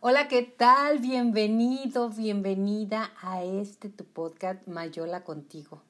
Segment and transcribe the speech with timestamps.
[0.00, 1.00] Hola, ¿qué tal?
[1.00, 5.82] Bienvenido, bienvenida a este tu podcast Mayola contigo.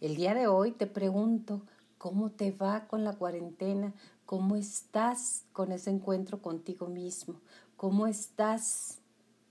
[0.00, 1.60] El día de hoy te pregunto,
[1.98, 3.92] ¿cómo te va con la cuarentena?
[4.24, 7.38] ¿Cómo estás con ese encuentro contigo mismo?
[7.76, 9.00] ¿Cómo estás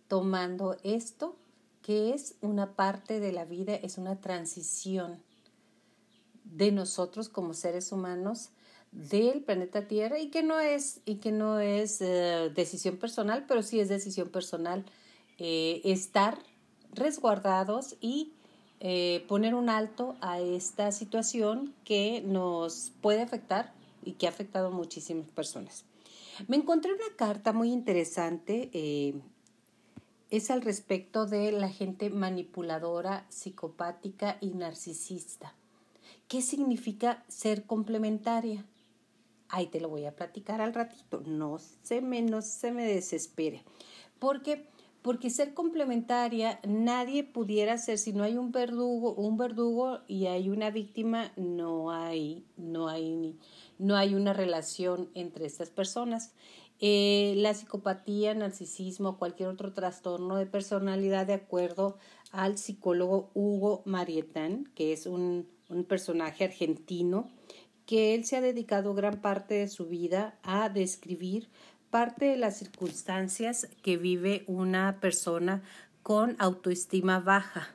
[0.07, 1.35] tomando esto
[1.83, 5.21] que es una parte de la vida, es una transición
[6.45, 8.49] de nosotros como seres humanos
[8.91, 13.61] del planeta Tierra y que no es, y que no es eh, decisión personal, pero
[13.61, 14.83] sí es decisión personal
[15.37, 16.39] eh, estar
[16.93, 18.33] resguardados y
[18.79, 23.73] eh, poner un alto a esta situación que nos puede afectar
[24.03, 25.85] y que ha afectado a muchísimas personas.
[26.47, 28.69] Me encontré una carta muy interesante,
[30.29, 35.53] es al respecto de la gente manipuladora, psicopática y narcisista.
[36.29, 38.63] ¿Qué significa ser complementaria?
[39.49, 41.21] Ahí te lo voy a platicar al ratito.
[41.25, 43.63] No se me, no se me desespere.
[44.19, 44.67] Porque,
[45.01, 50.49] porque ser complementaria, nadie pudiera ser, si no hay un verdugo, un verdugo y hay
[50.49, 53.35] una víctima, no hay, no hay,
[53.79, 56.33] no hay una relación entre estas personas.
[56.81, 61.97] Eh, la psicopatía, narcisismo, cualquier otro trastorno de personalidad, de acuerdo
[62.31, 67.29] al psicólogo Hugo Marietán, que es un, un personaje argentino,
[67.89, 71.47] que él se ha dedicado gran parte de su vida a describir
[71.89, 75.63] parte de las circunstancias que vive una persona
[76.03, 77.69] con autoestima baja.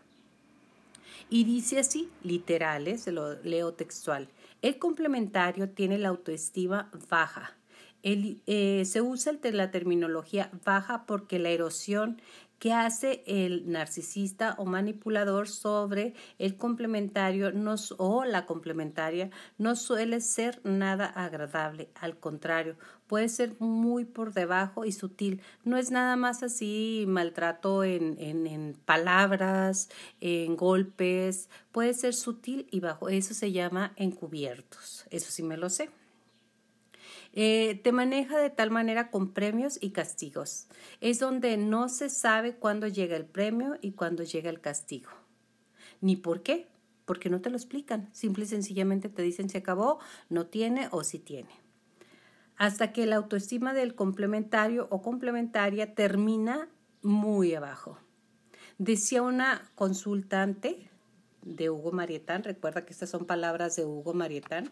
[1.31, 4.29] Y dice así, literales, se lo leo textual.
[4.63, 7.57] El complementario tiene la autoestima baja.
[8.05, 12.23] Eh, se usa la terminología baja porque la erosión
[12.59, 17.53] ¿Qué hace el narcisista o manipulador sobre el complementario
[17.99, 19.31] o la complementaria?
[19.59, 25.43] No suele ser nada agradable, al contrario, puede ser muy por debajo y sutil.
[25.65, 32.81] No es nada más así maltrato en, en palabras, en golpes, puede ser sutil y
[32.81, 33.09] bajo.
[33.09, 35.07] Eso se llama encubiertos.
[35.11, 35.91] Eso sí me lo sé.
[37.37, 40.69] Eh, te maneja de tal manera con premios y castigos.
[41.01, 45.11] Es donde no se sabe cuándo llega el premio y cuándo llega el castigo.
[46.01, 46.69] Ni por qué,
[47.05, 48.09] porque no te lo explican.
[48.13, 51.51] Simple y sencillamente te dicen si acabó, no tiene o si tiene.
[52.57, 56.69] Hasta que la autoestima del complementario o complementaria termina
[57.03, 57.99] muy abajo.
[58.79, 60.89] Decía una consultante
[61.43, 64.71] de Hugo Marietán, recuerda que estas son palabras de Hugo Marietán,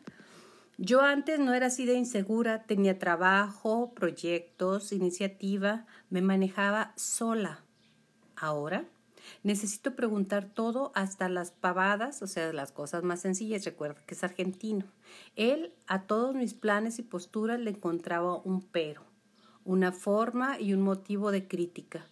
[0.79, 7.63] yo antes no era así de insegura, tenía trabajo, proyectos, iniciativa, me manejaba sola.
[8.37, 8.87] Ahora
[9.43, 13.65] necesito preguntar todo hasta las pavadas, o sea, las cosas más sencillas.
[13.65, 14.87] Recuerda que es argentino.
[15.37, 19.03] Él a todos mis planes y posturas le encontraba un pero,
[19.65, 22.07] una forma y un motivo de crítica,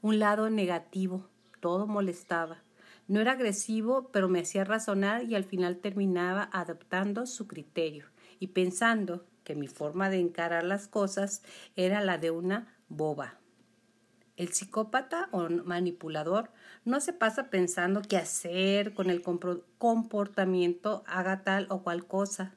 [0.00, 1.28] un lado negativo,
[1.60, 2.62] todo molestaba.
[3.08, 8.06] No era agresivo, pero me hacía razonar y al final terminaba adoptando su criterio
[8.40, 11.42] y pensando que mi forma de encarar las cosas
[11.76, 13.38] era la de una boba.
[14.36, 16.50] El psicópata o manipulador
[16.84, 22.54] no se pasa pensando qué hacer con el comportamiento, haga tal o cual cosa.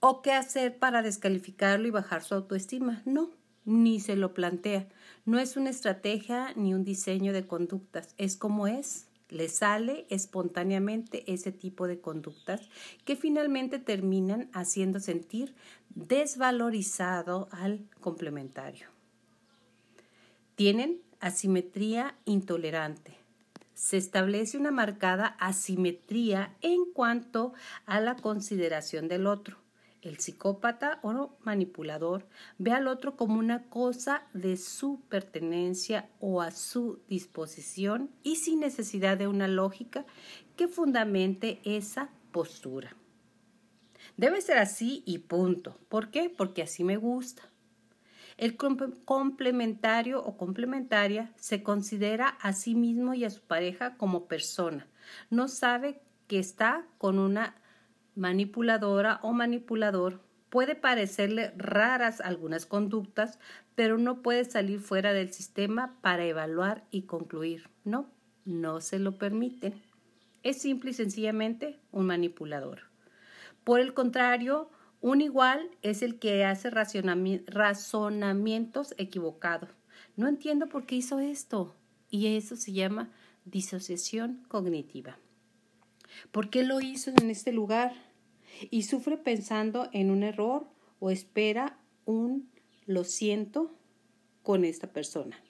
[0.00, 3.02] O qué hacer para descalificarlo y bajar su autoestima.
[3.04, 3.30] No,
[3.64, 4.88] ni se lo plantea.
[5.26, 9.06] No es una estrategia ni un diseño de conductas, es como es.
[9.30, 12.68] Le sale espontáneamente ese tipo de conductas
[13.06, 15.54] que finalmente terminan haciendo sentir
[15.94, 18.88] desvalorizado al complementario.
[20.56, 23.16] Tienen asimetría intolerante.
[23.72, 27.54] Se establece una marcada asimetría en cuanto
[27.86, 29.63] a la consideración del otro
[30.04, 32.26] el psicópata o manipulador
[32.58, 38.60] ve al otro como una cosa de su pertenencia o a su disposición y sin
[38.60, 40.04] necesidad de una lógica
[40.56, 42.94] que fundamente esa postura.
[44.16, 45.78] Debe ser así y punto.
[45.88, 46.30] ¿Por qué?
[46.30, 47.50] Porque así me gusta.
[48.36, 54.88] El complementario o complementaria se considera a sí mismo y a su pareja como persona.
[55.30, 57.54] No sabe que está con una
[58.14, 60.20] manipuladora o manipulador,
[60.50, 63.38] puede parecerle raras algunas conductas,
[63.74, 67.68] pero no puede salir fuera del sistema para evaluar y concluir.
[67.84, 68.10] No,
[68.44, 69.74] no se lo permiten.
[70.42, 72.82] Es simple y sencillamente un manipulador.
[73.64, 74.70] Por el contrario,
[75.00, 79.70] un igual es el que hace razonamientos equivocados.
[80.16, 81.74] No entiendo por qué hizo esto.
[82.10, 83.10] Y eso se llama
[83.44, 85.18] disociación cognitiva.
[86.32, 87.94] ¿Por qué lo hizo en este lugar?
[88.70, 90.66] Y sufre pensando en un error
[91.00, 92.50] o espera un
[92.86, 93.74] lo siento
[94.42, 95.42] con esta persona.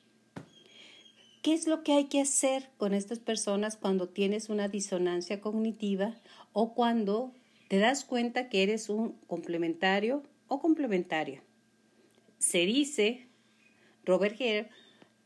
[1.43, 6.15] ¿Qué es lo que hay que hacer con estas personas cuando tienes una disonancia cognitiva
[6.53, 7.35] o cuando
[7.69, 11.43] te das cuenta que eres un complementario o complementaria?
[12.39, 13.27] Se dice,
[14.05, 14.71] Robert Hare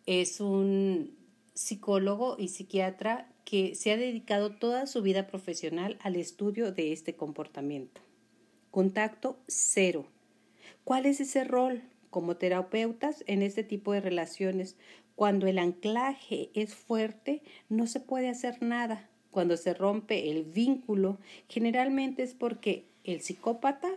[0.06, 1.16] es un
[1.54, 7.16] psicólogo y psiquiatra que se ha dedicado toda su vida profesional al estudio de este
[7.16, 8.02] comportamiento.
[8.70, 10.04] Contacto cero.
[10.84, 11.80] ¿Cuál es ese rol?
[12.10, 14.76] Como terapeutas en este tipo de relaciones,
[15.14, 17.40] cuando el anclaje es fuerte,
[17.70, 19.08] no se puede hacer nada.
[19.30, 21.16] Cuando se rompe el vínculo,
[21.48, 23.88] generalmente es porque el psicópata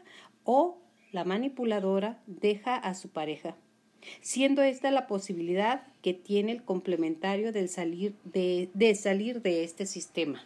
[0.45, 0.81] o
[1.11, 3.57] la manipuladora deja a su pareja
[4.21, 9.85] siendo esta la posibilidad que tiene el complementario de salir de, de salir de este
[9.85, 10.45] sistema.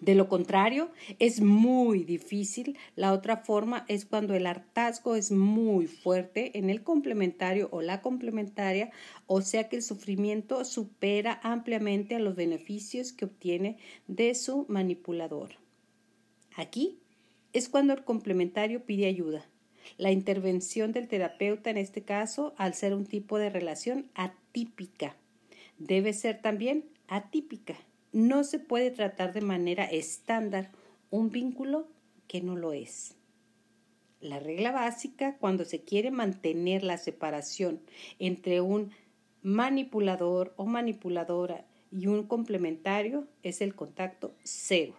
[0.00, 2.76] De lo contrario, es muy difícil.
[2.96, 8.00] La otra forma es cuando el hartazgo es muy fuerte en el complementario o la
[8.00, 8.90] complementaria,
[9.26, 15.56] o sea que el sufrimiento supera ampliamente a los beneficios que obtiene de su manipulador.
[16.56, 16.98] Aquí
[17.52, 19.46] es cuando el complementario pide ayuda
[19.98, 25.16] la intervención del terapeuta en este caso, al ser un tipo de relación atípica,
[25.78, 27.74] debe ser también atípica.
[28.12, 30.70] No se puede tratar de manera estándar
[31.10, 31.88] un vínculo
[32.26, 33.16] que no lo es.
[34.20, 37.80] La regla básica cuando se quiere mantener la separación
[38.18, 38.92] entre un
[39.42, 44.94] manipulador o manipuladora y un complementario es el contacto cero.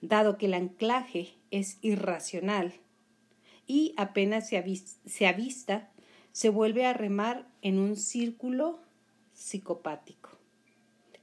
[0.00, 2.72] Dado que el anclaje es irracional,
[3.66, 4.56] y apenas se,
[5.26, 5.90] avista,
[6.32, 8.80] se vuelve a remar en un círculo
[9.32, 10.30] psicopático.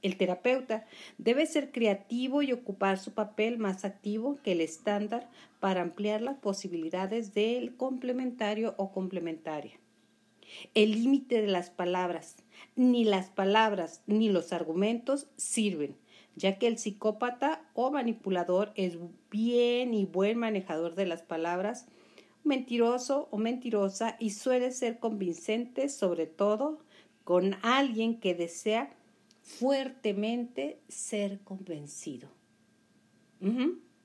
[0.02, 0.86] El terapeuta
[1.18, 5.28] debe ser creativo y ocupar su papel más activo que el estándar
[5.60, 9.78] para ampliar las posibilidades del complementario o complementaria.
[10.74, 12.36] El límite de las palabras,
[12.76, 15.96] ni las palabras ni los argumentos sirven,
[16.34, 18.96] ya que el psicópata o manipulador es
[19.30, 21.86] bien y buen manejador de las palabras
[22.44, 26.80] mentiroso o mentirosa y suele ser convincente sobre todo
[27.24, 28.92] con alguien que desea
[29.42, 32.28] fuertemente ser convencido.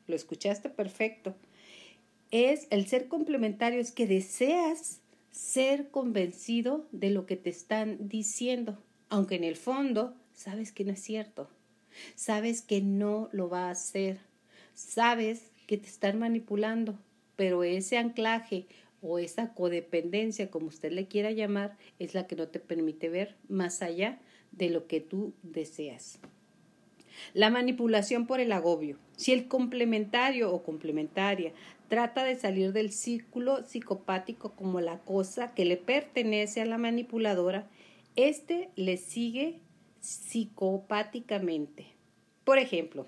[0.07, 1.35] Lo escuchaste perfecto.
[2.31, 8.77] Es el ser complementario, es que deseas ser convencido de lo que te están diciendo,
[9.09, 11.49] aunque en el fondo sabes que no es cierto,
[12.15, 14.19] sabes que no lo va a hacer,
[14.73, 16.97] sabes que te están manipulando,
[17.35, 18.65] pero ese anclaje
[19.01, 23.35] o esa codependencia, como usted le quiera llamar, es la que no te permite ver
[23.47, 24.19] más allá
[24.51, 26.19] de lo que tú deseas.
[27.33, 28.97] La manipulación por el agobio.
[29.15, 31.53] Si el complementario o complementaria
[31.87, 37.69] trata de salir del círculo psicopático como la cosa que le pertenece a la manipuladora,
[38.15, 39.59] éste le sigue
[40.01, 41.87] psicopáticamente.
[42.43, 43.07] Por ejemplo,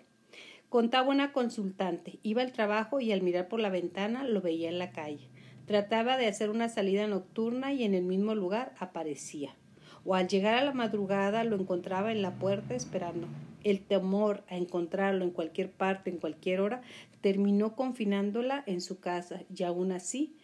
[0.69, 4.79] Contaba una consultante, iba al trabajo y al mirar por la ventana lo veía en
[4.79, 5.29] la calle.
[5.65, 9.55] Trataba de hacer una salida nocturna y en el mismo lugar aparecía.
[10.03, 13.27] O al llegar a la madrugada lo encontraba en la puerta esperando.
[13.63, 16.81] El temor a encontrarlo en cualquier parte, en cualquier hora,
[17.21, 20.35] terminó confinándola en su casa y aún así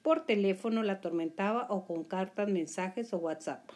[0.00, 3.68] por teléfono la atormentaba o con cartas, mensajes o WhatsApp.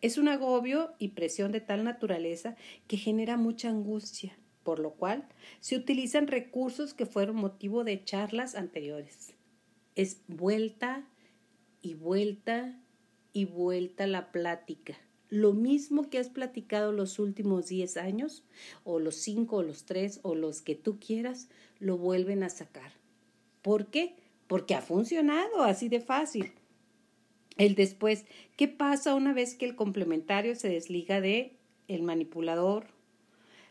[0.00, 5.26] Es un agobio y presión de tal naturaleza que genera mucha angustia, por lo cual
[5.60, 9.34] se utilizan recursos que fueron motivo de charlas anteriores.
[9.94, 11.06] Es vuelta
[11.82, 12.78] y vuelta
[13.32, 14.96] y vuelta la plática.
[15.28, 18.44] Lo mismo que has platicado los últimos 10 años,
[18.82, 21.48] o los 5, o los 3, o los que tú quieras,
[21.78, 22.92] lo vuelven a sacar.
[23.62, 24.16] ¿Por qué?
[24.48, 26.52] Porque ha funcionado así de fácil.
[27.56, 28.24] El después,
[28.56, 32.86] ¿qué pasa una vez que el complementario se desliga de el manipulador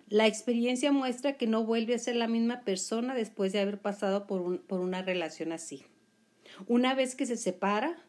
[0.10, 4.28] la experiencia muestra que no vuelve a ser la misma persona después de haber pasado
[4.28, 5.84] por, por una relación así.
[6.68, 8.04] Una vez que se separa,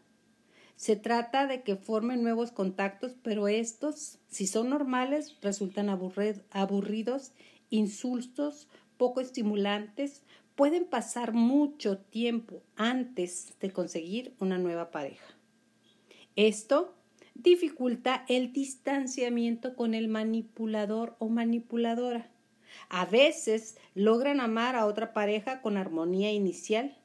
[0.77, 7.33] se trata de que formen nuevos contactos, pero estos, si son normales, resultan aburridos,
[7.69, 8.67] insultos,
[8.97, 10.23] poco estimulantes.
[10.55, 15.37] Pueden pasar mucho tiempo antes de conseguir una nueva pareja.
[16.35, 16.95] Esto
[17.43, 22.31] dificulta el distanciamiento con el manipulador o manipuladora.
[22.89, 26.97] A veces logran amar a otra pareja con armonía inicial,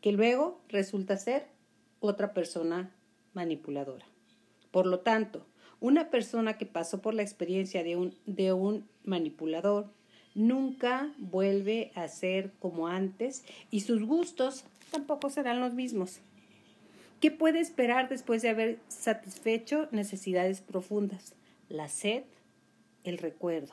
[0.00, 1.46] que luego resulta ser
[2.00, 2.94] otra persona
[3.32, 4.06] manipuladora.
[4.70, 5.46] Por lo tanto,
[5.80, 9.90] una persona que pasó por la experiencia de un, de un manipulador
[10.34, 16.20] nunca vuelve a ser como antes y sus gustos tampoco serán los mismos.
[17.24, 21.34] ¿Qué puede esperar después de haber satisfecho necesidades profundas?
[21.70, 22.24] La sed,
[23.02, 23.72] el recuerdo.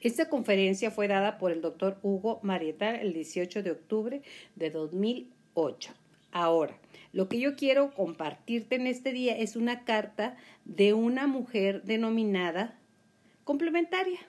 [0.00, 4.22] Esta conferencia fue dada por el doctor Hugo Marieta el 18 de octubre
[4.54, 5.92] de 2008.
[6.30, 6.78] Ahora,
[7.12, 12.78] lo que yo quiero compartirte en este día es una carta de una mujer denominada
[13.42, 14.20] complementaria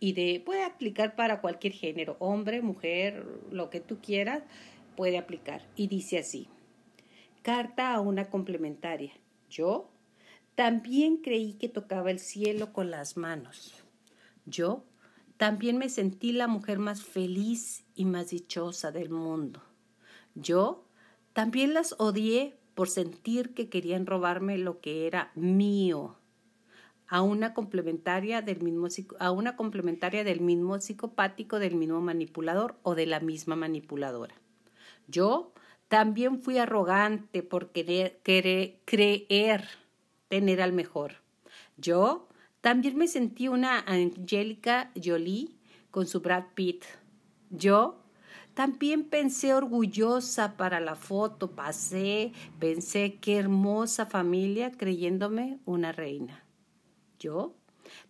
[0.00, 4.42] y de puede aplicar para cualquier género, hombre, mujer, lo que tú quieras,
[4.96, 5.66] puede aplicar.
[5.76, 6.48] Y dice así:
[7.42, 9.12] Carta a una complementaria.
[9.50, 9.90] Yo
[10.54, 13.74] también creí que tocaba el cielo con las manos.
[14.46, 14.84] Yo
[15.36, 19.62] también me sentí la mujer más feliz y más dichosa del mundo.
[20.34, 20.84] Yo
[21.32, 26.16] también las odié por sentir que querían robarme lo que era mío
[27.08, 32.94] a una complementaria del mismo a una complementaria del mismo psicopático, del mismo manipulador o
[32.94, 34.34] de la misma manipuladora.
[35.08, 35.52] Yo
[35.88, 39.68] también fui arrogante por querer, creer
[40.28, 41.16] tener al mejor.
[41.76, 42.28] Yo
[42.60, 45.56] también me sentí una Angélica Jolie
[45.90, 46.84] con su Brad Pitt.
[47.50, 48.02] Yo
[48.54, 56.44] también pensé orgullosa para la foto, pasé, pensé qué hermosa familia creyéndome una reina.
[57.18, 57.54] Yo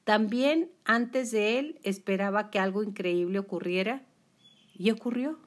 [0.05, 4.03] también antes de él esperaba que algo increíble ocurriera
[4.75, 5.39] y ocurrió.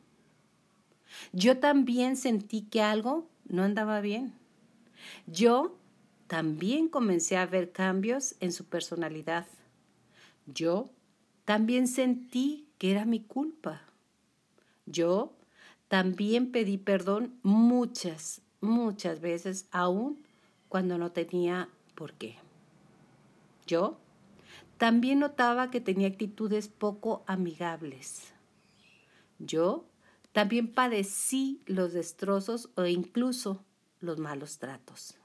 [1.34, 4.34] Yo también sentí que algo no andaba bien.
[5.28, 5.78] Yo
[6.28, 9.46] también comencé a ver cambios en su personalidad.
[10.48, 10.90] Yo
[11.46, 13.82] también sentí que era mi culpa.
[14.86, 15.34] Yo
[15.88, 20.24] también pedí perdón muchas, muchas veces, aún
[20.70, 22.36] cuando no tenía por qué.
[23.68, 23.98] Yo
[24.78, 28.34] también notaba que tenía actitudes poco amigables.
[29.40, 29.86] Yo
[30.36, 33.64] también padecí los destrozos o incluso
[34.02, 35.16] los malos tratos.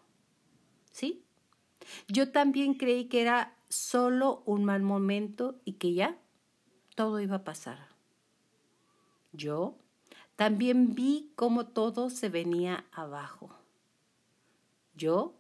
[0.93, 1.25] ¿Sí?
[2.07, 6.17] Yo también creí que era solo un mal momento y que ya
[6.95, 7.89] todo iba a pasar.
[9.33, 9.77] Yo
[10.37, 13.51] también vi cómo todo se venía abajo.
[14.95, 15.35] Yo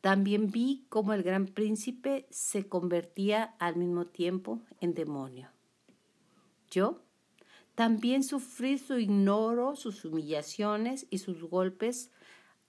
[0.00, 5.50] también vi cómo el gran príncipe se convertía al mismo tiempo en demonio.
[6.70, 7.02] Yo
[7.74, 12.10] también sufrí su ignoro, sus humillaciones y sus golpes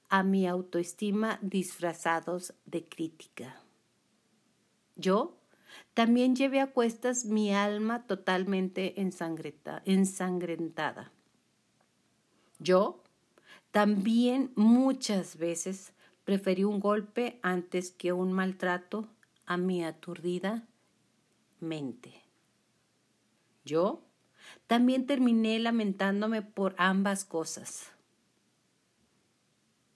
[0.09, 3.61] a mi autoestima disfrazados de crítica.
[4.95, 5.39] Yo
[5.93, 11.11] también llevé a cuestas mi alma totalmente ensangrentada.
[12.59, 13.03] Yo
[13.71, 15.93] también muchas veces
[16.23, 19.09] Preferí un golpe antes que un maltrato
[19.45, 20.65] a mi aturdida
[21.59, 22.13] mente.
[23.65, 24.01] Yo
[24.67, 27.91] también terminé lamentándome por ambas cosas.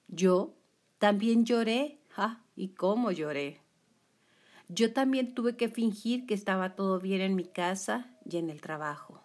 [0.08, 0.54] Yo
[1.00, 3.62] también lloré, ah, y cómo lloré.
[4.70, 8.62] Yo también tuve que fingir que estaba todo bien en mi casa y en el
[8.62, 9.22] trabajo.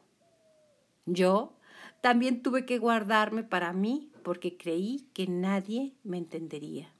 [1.07, 1.57] Yo
[2.01, 6.93] también tuve que guardarme para mí porque creí que nadie me entendería.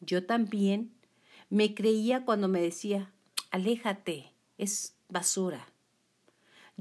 [0.00, 0.92] Yo también
[1.50, 3.12] me creía cuando me decía,
[3.50, 5.69] aléjate, es basura.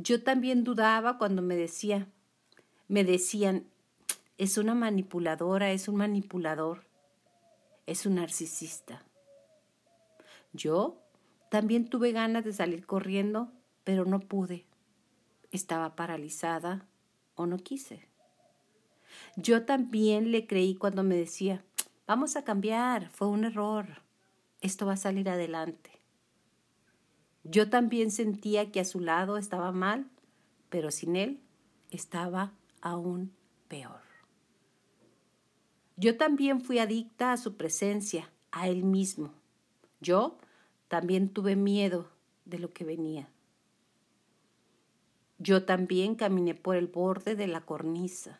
[0.01, 2.07] Yo también dudaba cuando me decía,
[2.87, 3.67] me decían,
[4.37, 6.85] es una manipuladora, es un manipulador,
[7.85, 9.03] es un narcisista.
[10.53, 11.03] Yo
[11.51, 13.51] también tuve ganas de salir corriendo,
[13.83, 14.65] pero no pude.
[15.51, 16.87] Estaba paralizada
[17.35, 18.07] o no quise.
[19.35, 21.65] Yo también le creí cuando me decía,
[22.07, 24.01] vamos a cambiar, fue un error,
[24.61, 25.98] esto va a salir adelante.
[27.51, 30.05] Yo también sentía que a su lado estaba mal,
[30.69, 31.39] pero sin él
[31.89, 33.31] estaba aún
[33.67, 34.01] peor.
[35.97, 39.33] Yo también fui adicta a su presencia, a él mismo.
[39.99, 40.37] Yo
[40.87, 42.07] también tuve miedo
[42.45, 43.27] de lo que venía.
[45.39, 48.39] Yo también caminé por el borde de la cornisa.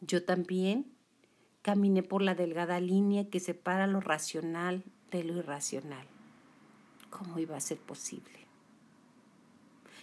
[0.00, 0.86] Yo también
[1.60, 6.06] caminé por la delgada línea que separa lo racional de lo irracional.
[7.12, 8.48] ¿Cómo iba a ser posible?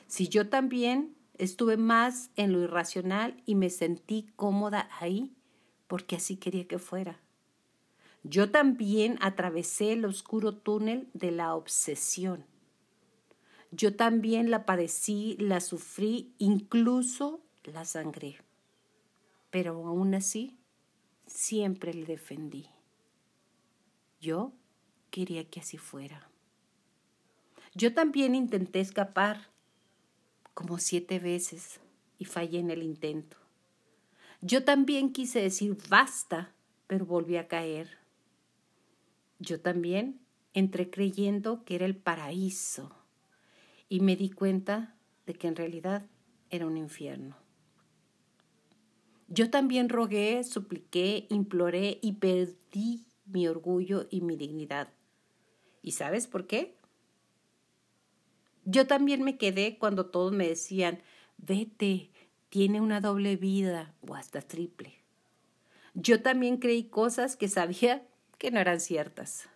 [0.08, 5.36] Si yo también estuve más en lo irracional y me sentí cómoda ahí,
[5.88, 7.20] porque así quería que fuera.
[8.24, 12.46] Yo también atravesé el oscuro túnel de la obsesión.
[13.72, 18.38] Yo también la padecí, la sufrí, incluso la sangré
[19.50, 20.58] pero aún así
[21.26, 22.68] siempre le defendí.
[24.20, 24.54] Yo
[25.12, 26.30] quería que así fuera.
[27.80, 29.52] Yo también intenté escapar
[30.54, 31.80] como siete veces
[32.18, 33.38] y fallé en el intento.
[34.42, 36.54] Yo también quise decir basta,
[36.88, 37.98] pero volví a caer.
[39.40, 40.20] Yo también
[40.54, 42.92] entré creyendo que era el paraíso
[43.88, 46.06] y me di cuenta de que en realidad
[46.50, 47.38] era un infierno.
[49.30, 54.92] Yo también rogué, supliqué, imploré y perdí mi orgullo y mi dignidad.
[55.82, 56.79] ¿Y sabes por qué?
[58.66, 61.02] Yo también me quedé cuando todos me decían,
[61.38, 62.12] vete,
[62.50, 64.94] tiene una doble vida o hasta triple.
[65.94, 69.50] Yo también creí cosas que sabía que no eran ciertas.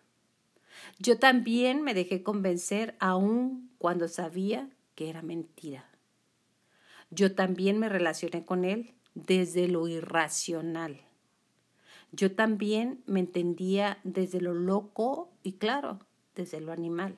[0.99, 5.89] Yo también me dejé convencer aún cuando sabía que era mentira.
[7.09, 11.01] Yo también me relacioné con él desde lo irracional.
[12.11, 15.99] Yo también me entendía desde lo loco y claro,
[16.35, 17.15] desde lo animal.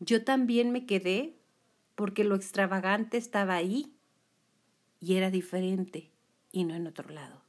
[0.00, 1.36] Yo también me quedé
[1.94, 3.94] porque lo extravagante estaba ahí
[5.00, 6.10] y era diferente
[6.52, 7.42] y no en otro lado.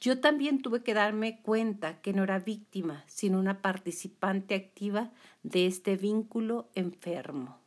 [0.00, 5.66] Yo también tuve que darme cuenta que no era víctima, sino una participante activa de
[5.66, 7.58] este vínculo enfermo.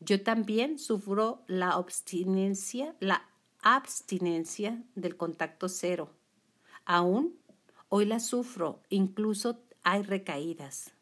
[0.00, 3.28] Yo también sufro la abstinencia, la
[3.62, 6.10] abstinencia del contacto cero.
[6.86, 7.36] Aún
[7.88, 10.94] hoy la sufro, incluso hay recaídas.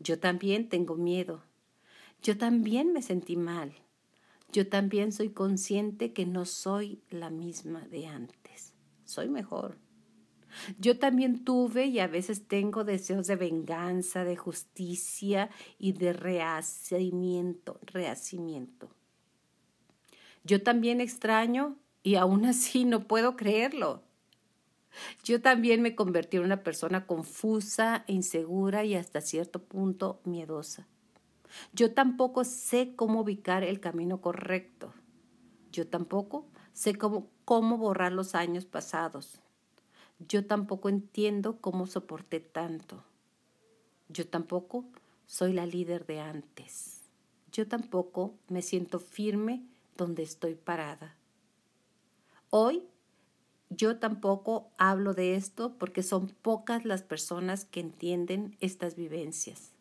[0.00, 1.42] Yo también tengo miedo.
[2.22, 3.72] Yo también me sentí mal.
[4.52, 8.72] Yo también soy consciente que no soy la misma de antes.
[9.04, 9.76] Soy mejor.
[10.78, 17.78] Yo también tuve y a veces tengo deseos de venganza, de justicia y de rehacimiento,
[17.82, 18.88] rehacimiento.
[20.44, 24.02] Yo también extraño y aún así no puedo creerlo.
[25.24, 30.86] Yo también me convertí en una persona confusa, insegura y hasta cierto punto miedosa.
[31.72, 34.92] Yo tampoco sé cómo ubicar el camino correcto.
[35.72, 39.40] Yo tampoco sé cómo, cómo borrar los años pasados.
[40.18, 43.04] Yo tampoco entiendo cómo soporté tanto.
[44.08, 44.84] Yo tampoco
[45.26, 47.02] soy la líder de antes.
[47.52, 49.62] Yo tampoco me siento firme
[49.96, 51.16] donde estoy parada.
[52.50, 52.82] Hoy
[53.70, 59.72] yo tampoco hablo de esto porque son pocas las personas que entienden estas vivencias.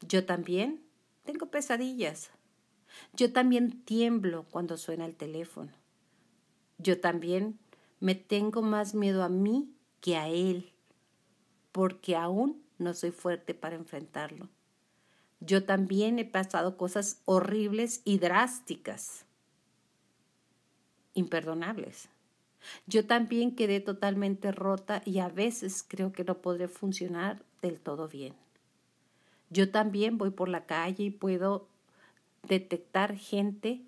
[0.00, 0.82] Yo también
[1.24, 2.30] tengo pesadillas.
[3.12, 5.72] Yo también tiemblo cuando suena el teléfono.
[6.78, 7.58] Yo también
[8.00, 10.72] me tengo más miedo a mí que a él,
[11.72, 14.48] porque aún no soy fuerte para enfrentarlo.
[15.40, 19.24] Yo también he pasado cosas horribles y drásticas,
[21.14, 22.08] imperdonables.
[22.86, 28.08] Yo también quedé totalmente rota y a veces creo que no podré funcionar del todo
[28.08, 28.34] bien.
[29.50, 31.68] Yo también voy por la calle y puedo
[32.48, 33.82] detectar gente,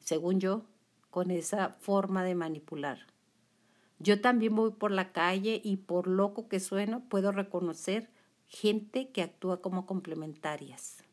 [0.00, 0.64] según yo,
[1.10, 2.98] con esa forma de manipular.
[3.98, 8.10] Yo también voy por la calle y por loco que sueno, puedo reconocer
[8.48, 11.04] gente que actúa como complementarias.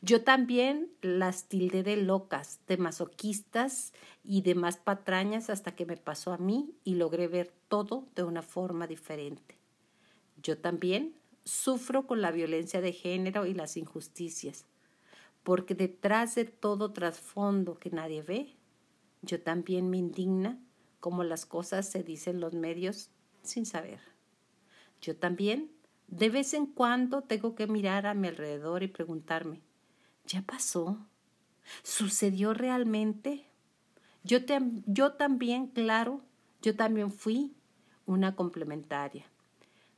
[0.00, 3.92] Yo también las tildé de locas, de masoquistas
[4.24, 8.22] y de más patrañas hasta que me pasó a mí y logré ver todo de
[8.22, 9.58] una forma diferente.
[10.42, 11.14] Yo también
[11.44, 14.66] sufro con la violencia de género y las injusticias,
[15.42, 18.56] porque detrás de todo trasfondo que nadie ve,
[19.22, 20.58] yo también me indigna
[21.00, 23.10] como las cosas se dicen en los medios
[23.42, 24.00] sin saber.
[25.00, 25.72] Yo también,
[26.06, 29.60] de vez en cuando, tengo que mirar a mi alrededor y preguntarme,
[30.26, 31.06] ¿ya pasó?
[31.82, 33.46] ¿Sucedió realmente?
[34.24, 34.38] Yo,
[34.86, 36.22] yo también, claro,
[36.60, 37.54] yo también fui
[38.06, 39.26] una complementaria.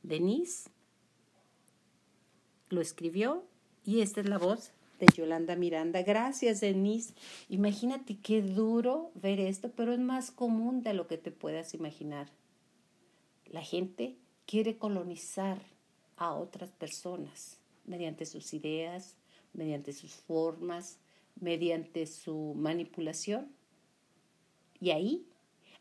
[0.03, 0.69] Denise
[2.69, 3.45] lo escribió
[3.83, 6.01] y esta es la voz de Yolanda Miranda.
[6.03, 7.13] Gracias, Denise.
[7.49, 12.31] Imagínate qué duro ver esto, pero es más común de lo que te puedas imaginar.
[13.45, 15.61] La gente quiere colonizar
[16.17, 19.15] a otras personas mediante sus ideas,
[19.55, 20.99] mediante sus formas,
[21.39, 23.51] mediante su manipulación.
[24.79, 25.27] Y ahí,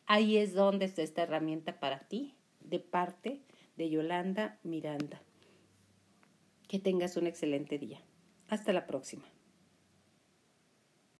[0.07, 3.43] ahí es donde está esta herramienta para ti, de parte
[3.77, 5.21] de Yolanda Miranda.
[6.69, 8.01] Que tengas un excelente día.
[8.49, 9.34] Hasta la próxima.